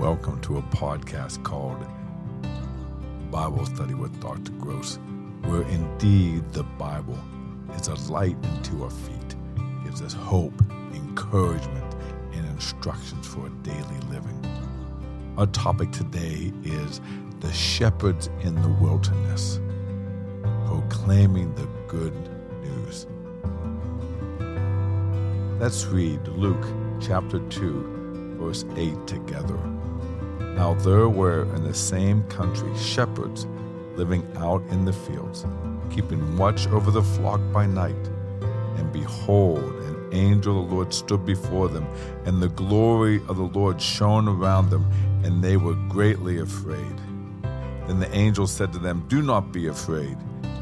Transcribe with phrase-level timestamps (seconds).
[0.00, 1.76] welcome to a podcast called
[3.30, 4.50] Bible Study with Dr.
[4.52, 4.98] Gross,
[5.42, 7.18] where indeed the Bible
[7.76, 9.36] is a light into our feet,
[9.84, 10.58] gives us hope,
[10.94, 11.94] encouragement,
[12.32, 14.42] and instructions for daily living.
[15.36, 17.02] Our topic today is
[17.40, 19.60] the shepherds in the wilderness,
[20.64, 22.14] proclaiming the good
[22.62, 23.06] news.
[25.60, 26.66] Let's read Luke
[27.02, 29.58] chapter 2, verse 8 together.
[30.54, 33.46] Now there were in the same country shepherds
[33.96, 35.46] living out in the fields,
[35.90, 38.10] keeping watch over the flock by night.
[38.76, 41.86] And behold, an angel of the Lord stood before them,
[42.24, 44.90] and the glory of the Lord shone around them,
[45.24, 46.96] and they were greatly afraid.
[47.86, 50.16] Then the angel said to them, Do not be afraid.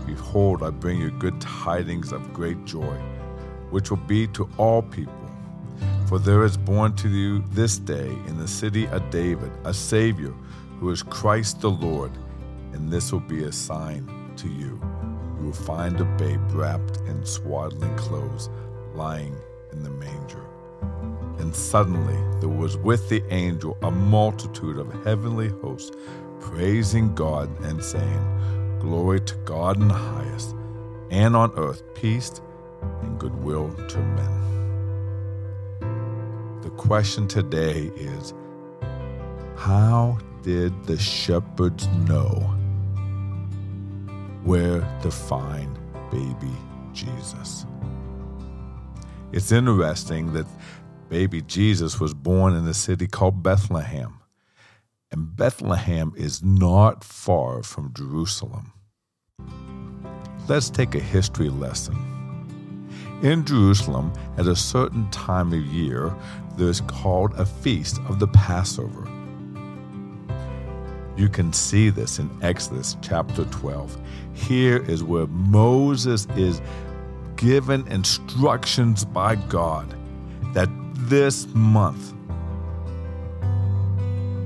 [0.06, 2.97] Behold, I bring you good tidings of great joy,
[3.70, 5.17] which will be to all people.
[6.09, 10.33] For there is born to you this day in the city of David a Savior,
[10.81, 12.11] who is Christ the Lord.
[12.73, 14.81] And this will be a sign to you.
[15.39, 18.48] You will find a babe wrapped in swaddling clothes,
[18.95, 19.37] lying
[19.70, 20.47] in the manger.
[21.41, 25.95] And suddenly there was with the angel a multitude of heavenly hosts,
[26.41, 30.56] praising God and saying, Glory to God in the highest,
[31.11, 32.41] and on earth peace
[33.03, 34.58] and goodwill to men.
[36.79, 38.33] Question today is
[39.57, 42.31] How did the shepherds know
[44.45, 45.77] where to find
[46.11, 46.56] baby
[46.93, 47.67] Jesus?
[49.33, 50.47] It's interesting that
[51.09, 54.21] baby Jesus was born in a city called Bethlehem.
[55.11, 58.73] And Bethlehem is not far from Jerusalem.
[60.47, 62.17] Let's take a history lesson.
[63.22, 66.14] In Jerusalem, at a certain time of year,
[66.56, 69.08] there's called a feast of the Passover.
[71.16, 74.00] You can see this in Exodus chapter 12.
[74.34, 76.62] Here is where Moses is
[77.34, 79.97] given instructions by God
[80.54, 82.14] that this month,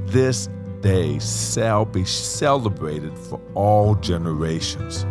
[0.06, 0.48] this
[0.80, 5.04] day shall be celebrated for all generations.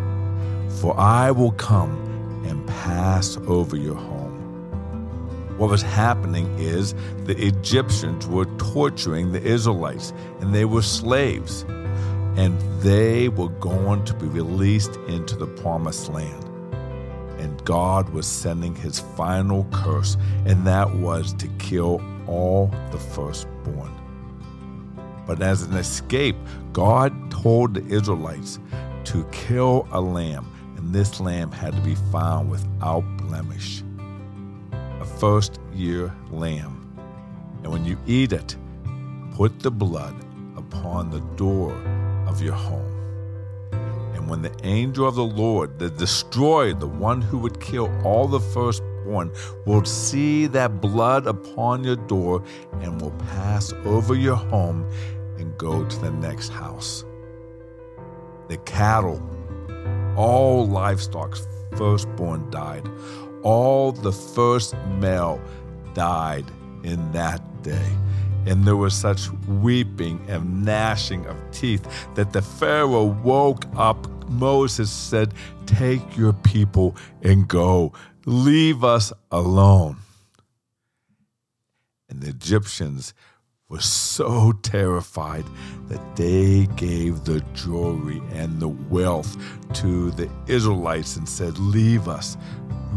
[0.81, 2.10] For I will come
[2.51, 4.37] and pass over your home.
[5.57, 11.61] What was happening is the Egyptians were torturing the Israelites, and they were slaves,
[12.35, 16.43] and they were going to be released into the promised land.
[17.39, 23.93] And God was sending his final curse, and that was to kill all the firstborn.
[25.25, 26.35] But as an escape,
[26.73, 28.59] God told the Israelites
[29.05, 30.51] to kill a lamb
[30.81, 33.83] and this lamb had to be found without blemish.
[34.99, 36.97] A first year lamb.
[37.63, 38.57] And when you eat it,
[39.35, 40.15] put the blood
[40.57, 41.73] upon the door
[42.27, 42.97] of your home.
[44.15, 48.27] And when the angel of the Lord, the destroyer, the one who would kill all
[48.27, 49.31] the firstborn,
[49.67, 52.43] will see that blood upon your door
[52.81, 54.89] and will pass over your home
[55.37, 57.05] and go to the next house.
[58.47, 59.21] The cattle
[60.21, 62.87] all livestock's firstborn died.
[63.41, 65.41] All the first male
[65.95, 66.45] died
[66.83, 67.91] in that day.
[68.45, 74.07] And there was such weeping and gnashing of teeth that the Pharaoh woke up.
[74.29, 75.33] Moses said,
[75.65, 77.91] Take your people and go.
[78.25, 79.97] Leave us alone.
[82.09, 83.15] And the Egyptians
[83.71, 85.45] were so terrified
[85.87, 89.37] that they gave the jewelry and the wealth
[89.73, 92.35] to the Israelites and said, Leave us.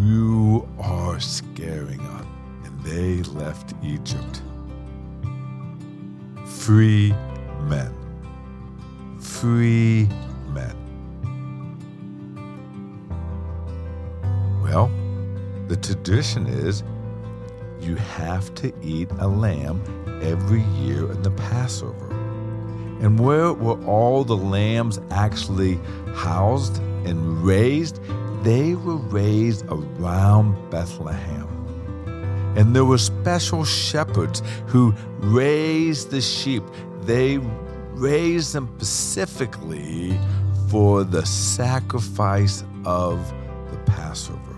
[0.00, 2.26] You are scaring us.
[2.64, 4.42] And they left Egypt.
[6.44, 7.14] Free
[7.68, 7.94] men.
[9.20, 10.08] Free
[10.48, 10.76] men.
[14.60, 14.90] Well,
[15.68, 16.82] the tradition is
[17.80, 19.82] you have to eat a lamb
[20.22, 22.10] every year in the Passover.
[23.00, 25.78] And where were all the lambs actually
[26.14, 28.00] housed and raised?
[28.42, 31.48] They were raised around Bethlehem.
[32.56, 36.62] And there were special shepherds who raised the sheep.
[37.02, 37.38] They
[37.94, 40.18] raised them specifically
[40.68, 43.32] for the sacrifice of
[43.70, 44.53] the Passover.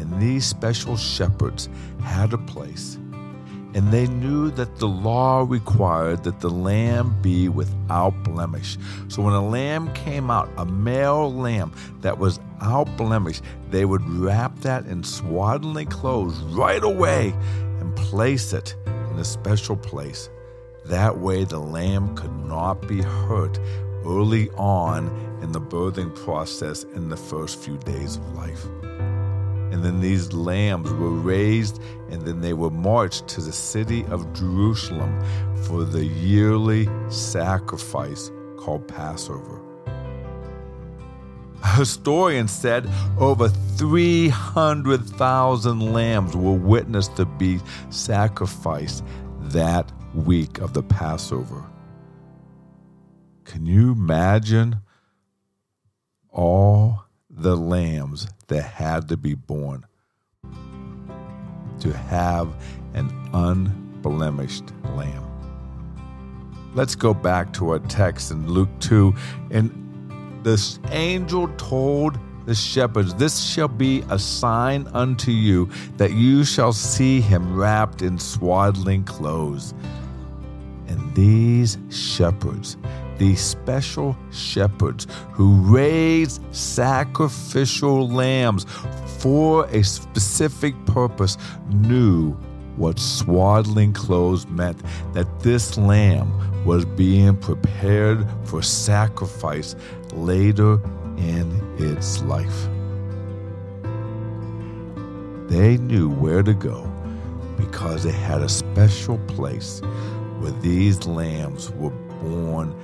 [0.00, 1.68] And these special shepherds
[2.02, 2.98] had a place
[3.72, 8.76] and they knew that the law required that the lamb be without blemish.
[9.06, 14.06] So when a lamb came out, a male lamb that was without blemish, they would
[14.08, 17.32] wrap that in swaddling clothes right away
[17.78, 20.28] and place it in a special place
[20.86, 23.58] That way, the lamb could not be hurt
[24.04, 25.08] early on
[25.42, 28.66] in the birthing process in the first few days of life.
[29.70, 31.80] And then these lambs were raised,
[32.10, 35.22] and then they were marched to the city of Jerusalem
[35.64, 39.60] for the yearly sacrifice called Passover.
[41.62, 49.04] A historian said over 300,000 lambs were witnessed to be sacrificed
[49.42, 51.62] that week of the Passover.
[53.44, 54.80] Can you imagine
[57.42, 59.86] the lambs that had to be born
[61.80, 62.54] to have
[62.94, 64.64] an unblemished
[64.94, 65.26] lamb?
[66.74, 69.14] Let's go back to our text in Luke 2.
[69.50, 76.44] And this angel told the shepherds, This shall be a sign unto you that you
[76.44, 79.74] shall see him wrapped in swaddling clothes.
[80.88, 82.76] And these shepherds,
[83.20, 88.64] these special shepherds who raised sacrificial lambs
[89.18, 91.36] for a specific purpose,
[91.68, 92.32] knew
[92.76, 94.80] what swaddling clothes meant
[95.12, 96.32] that this lamb
[96.64, 99.76] was being prepared for sacrifice
[100.14, 100.80] later
[101.18, 102.68] in its life.
[105.50, 106.90] They knew where to go
[107.58, 109.82] because they had a special place
[110.38, 112.74] where these lambs were born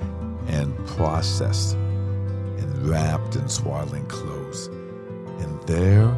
[0.47, 4.67] and processed and wrapped in swaddling clothes.
[5.39, 6.17] And there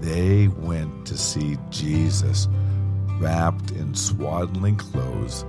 [0.00, 2.48] they went to see Jesus
[3.18, 5.44] wrapped in swaddling clothes,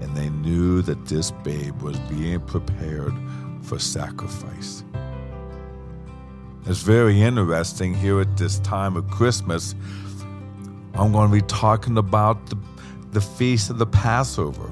[0.00, 3.12] and they knew that this babe was being prepared
[3.62, 4.82] for sacrifice.
[6.66, 9.74] It's very interesting here at this time of Christmas.
[10.94, 12.56] I'm going to be talking about the,
[13.12, 14.70] the feast of the Passover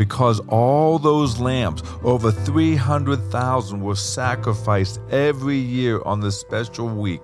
[0.00, 7.20] because all those lambs, over 300,000, were sacrificed every year on this special week.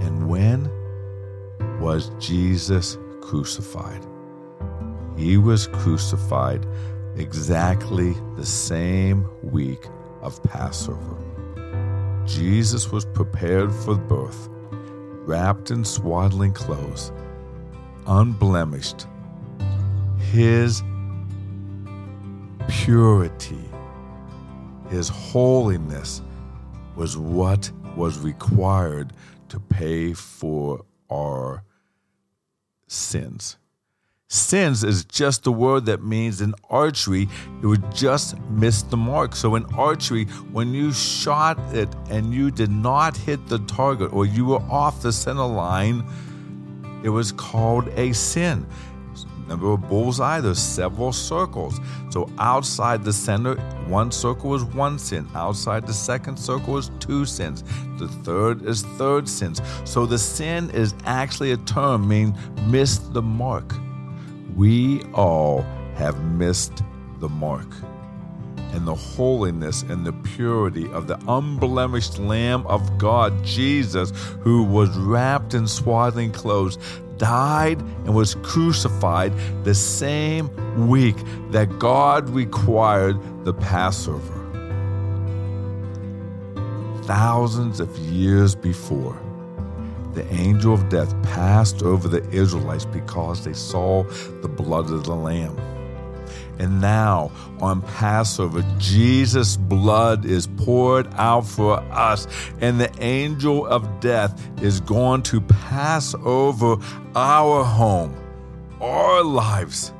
[0.00, 0.70] And when
[1.78, 4.02] was Jesus crucified?
[5.14, 6.66] He was crucified
[7.16, 9.88] exactly the same week
[10.22, 11.18] of Passover.
[12.24, 14.48] Jesus was prepared for birth,
[15.26, 17.12] wrapped in swaddling clothes,
[18.06, 19.06] unblemished.
[20.32, 20.82] His
[22.68, 23.64] purity,
[24.90, 26.22] his holiness
[26.94, 29.12] was what was required
[29.48, 31.62] to pay for our
[32.88, 33.56] sins.
[34.28, 37.28] Sins is just a word that means in archery,
[37.62, 39.36] it would just miss the mark.
[39.36, 44.26] So in archery, when you shot it and you did not hit the target or
[44.26, 46.04] you were off the center line,
[47.04, 48.66] it was called a sin.
[49.46, 51.80] Remember a bullseye, there's several circles.
[52.10, 53.56] So outside the center,
[53.88, 55.26] one circle is one sin.
[55.34, 57.64] Outside the second circle is two sins.
[57.98, 59.62] The third is third sins.
[59.84, 63.72] So the sin is actually a term meaning miss the mark
[64.56, 65.62] we all
[65.96, 66.82] have missed
[67.20, 67.68] the mark.
[68.72, 74.10] And the holiness and the purity of the unblemished Lamb of God, Jesus,
[74.40, 76.78] who was wrapped in swaddling clothes,
[77.18, 79.32] died and was crucified
[79.64, 80.50] the same
[80.88, 81.16] week
[81.50, 84.34] that God required the Passover.
[87.04, 89.16] Thousands of years before
[90.14, 94.02] the angel of death passed over the Israelites because they saw
[94.40, 95.54] the blood of the Lamb.
[96.58, 97.30] And now
[97.60, 102.26] on Passover, Jesus' blood is poured out for us,
[102.60, 106.76] and the angel of death is going to pass over
[107.14, 108.14] our home,
[108.80, 109.92] our lives,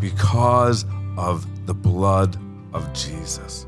[0.00, 0.84] because
[1.16, 2.36] of the blood
[2.72, 3.66] of Jesus.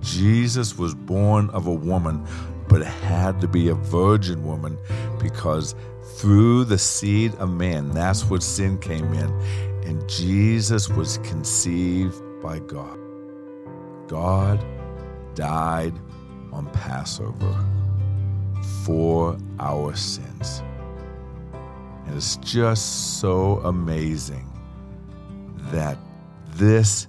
[0.00, 2.26] Jesus was born of a woman,
[2.68, 4.78] but it had to be a virgin woman
[5.18, 5.74] because
[6.16, 9.30] through the seed of man, that's what sin came in.
[9.84, 12.98] And Jesus was conceived by God.
[14.06, 14.64] God
[15.34, 15.94] died
[16.52, 17.64] on Passover
[18.84, 20.62] for our sins.
[22.06, 24.46] And it's just so amazing
[25.72, 25.98] that
[26.56, 27.06] this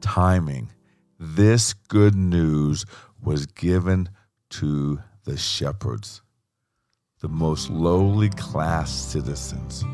[0.00, 0.70] timing
[1.18, 2.84] this good news
[3.20, 4.08] was given
[4.50, 6.22] to the shepherds,
[7.20, 9.84] the most lowly class citizens.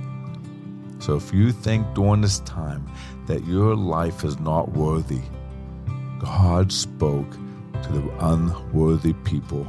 [0.98, 2.86] So if you think during this time
[3.26, 5.22] that your life is not worthy,
[6.18, 7.30] God spoke
[7.82, 9.66] to the unworthy people,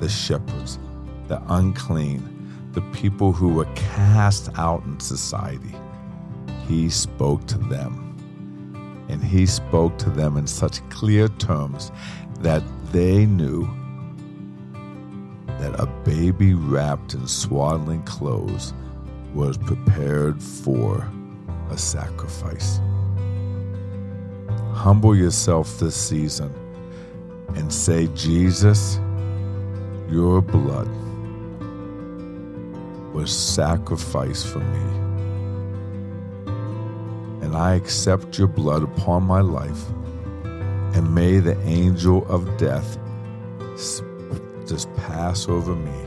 [0.00, 0.80] the shepherds,
[1.28, 5.74] the unclean, the people who were cast out in society.
[6.66, 8.04] He spoke to them.
[9.08, 11.92] And he spoke to them in such clear terms
[12.40, 12.62] that
[12.92, 13.68] they knew
[15.58, 18.72] that a baby wrapped in swaddling clothes
[19.34, 21.10] was prepared for
[21.70, 22.80] a sacrifice.
[24.72, 26.54] Humble yourself this season
[27.56, 29.00] and say, Jesus,
[30.08, 30.88] your blood
[33.12, 35.08] was sacrificed for me.
[37.44, 39.84] And I accept your blood upon my life.
[40.94, 42.98] And may the angel of death
[44.68, 46.06] just pass over me.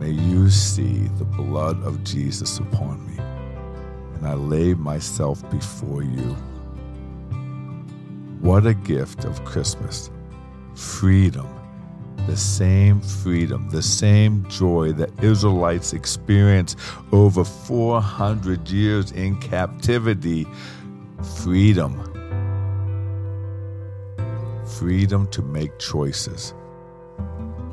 [0.00, 3.18] May you see the blood of Jesus upon me.
[4.14, 6.36] And I lay myself before you.
[8.40, 10.10] What a gift of Christmas!
[10.74, 11.48] Freedom
[12.28, 16.78] the same freedom, the same joy that Israelites experienced
[17.10, 20.46] over 400 years in captivity.
[21.38, 22.07] Freedom.
[24.78, 26.54] Freedom to make choices.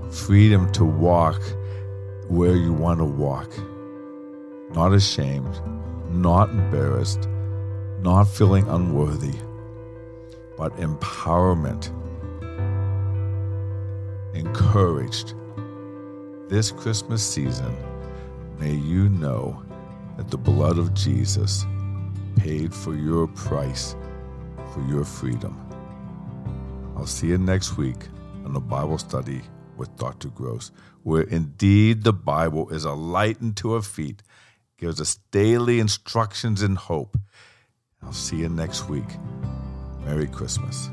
[0.09, 1.39] Freedom to walk
[2.29, 3.47] where you want to walk.
[4.73, 5.61] Not ashamed,
[6.09, 7.29] not embarrassed,
[7.99, 9.35] not feeling unworthy,
[10.57, 11.91] but empowerment
[14.33, 15.35] encouraged.
[16.49, 17.77] This Christmas season,
[18.57, 19.63] may you know
[20.17, 21.67] that the blood of Jesus
[22.35, 23.95] paid for your price
[24.73, 25.64] for your freedom.
[27.05, 28.07] I'll see you next week
[28.45, 29.43] on the Bible study
[29.77, 30.29] with Dr.
[30.29, 30.71] Gross,
[31.03, 34.23] where indeed the Bible is a light unto our feet,
[34.79, 37.15] gives us daily instructions and hope.
[38.01, 39.05] I'll see you next week.
[40.03, 40.89] Merry Christmas.